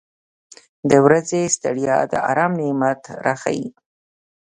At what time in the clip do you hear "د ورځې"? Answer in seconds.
0.89-1.41